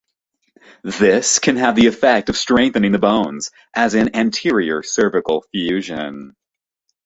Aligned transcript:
This 0.99 1.37
can 1.37 1.57
have 1.57 1.75
the 1.75 1.85
effect 1.85 2.29
of 2.29 2.35
strengthening 2.35 2.91
the 2.91 2.97
bones, 2.97 3.51
as 3.75 3.93
in 3.93 4.15
anterior 4.15 4.81
cervical 4.81 5.45
fusion. 5.51 6.35